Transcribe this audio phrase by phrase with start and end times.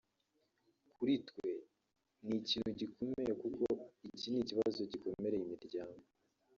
[0.95, 1.49] Kuri twe
[2.25, 3.65] ni ikintu gikomeye kuko
[4.09, 6.01] iki ni ikibazo gikomereye imiryango